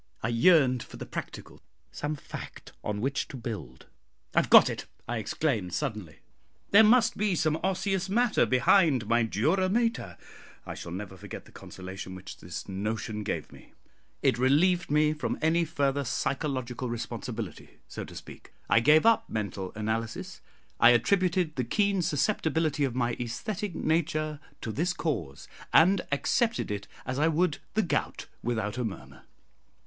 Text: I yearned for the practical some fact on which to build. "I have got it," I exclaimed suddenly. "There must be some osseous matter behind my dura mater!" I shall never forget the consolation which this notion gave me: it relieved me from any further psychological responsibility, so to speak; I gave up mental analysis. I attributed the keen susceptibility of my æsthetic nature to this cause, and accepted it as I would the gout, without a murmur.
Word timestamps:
I 0.23 0.29
yearned 0.29 0.81
for 0.81 0.97
the 0.97 1.05
practical 1.05 1.61
some 1.91 2.15
fact 2.15 2.71
on 2.83 3.01
which 3.01 3.27
to 3.27 3.37
build. 3.37 3.85
"I 4.33 4.39
have 4.39 4.49
got 4.49 4.67
it," 4.67 4.87
I 5.07 5.17
exclaimed 5.19 5.75
suddenly. 5.75 6.21
"There 6.71 6.83
must 6.83 7.17
be 7.17 7.35
some 7.35 7.57
osseous 7.61 8.09
matter 8.09 8.47
behind 8.47 9.05
my 9.05 9.21
dura 9.21 9.69
mater!" 9.69 10.17
I 10.65 10.73
shall 10.73 10.91
never 10.91 11.15
forget 11.15 11.45
the 11.45 11.51
consolation 11.51 12.15
which 12.15 12.37
this 12.37 12.67
notion 12.67 13.21
gave 13.21 13.51
me: 13.51 13.73
it 14.23 14.39
relieved 14.39 14.89
me 14.89 15.13
from 15.13 15.37
any 15.39 15.65
further 15.65 16.03
psychological 16.03 16.89
responsibility, 16.89 17.77
so 17.87 18.03
to 18.03 18.15
speak; 18.15 18.51
I 18.71 18.79
gave 18.79 19.05
up 19.05 19.29
mental 19.29 19.71
analysis. 19.75 20.41
I 20.79 20.89
attributed 20.89 21.57
the 21.57 21.63
keen 21.63 22.01
susceptibility 22.01 22.83
of 22.85 22.95
my 22.95 23.13
æsthetic 23.17 23.75
nature 23.75 24.39
to 24.61 24.71
this 24.71 24.93
cause, 24.93 25.47
and 25.71 26.01
accepted 26.11 26.71
it 26.71 26.87
as 27.05 27.19
I 27.19 27.27
would 27.27 27.59
the 27.75 27.83
gout, 27.83 28.25
without 28.41 28.79
a 28.79 28.83
murmur. 28.83 29.25